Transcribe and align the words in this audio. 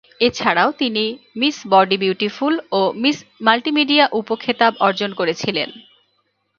এছাড়াও 0.21 0.69
তিনি 0.81 1.03
'miss 1.31 1.57
body 1.71 1.97
beautiful' 2.03 2.57
ও 2.71 2.81
'মিস 2.93 3.17
মাল্টিমিডিয়া' 3.45 4.11
উপ 4.19 4.27
খেতাব 4.43 4.73
অর্জন 4.87 5.11
করেছিলেন। 5.19 5.69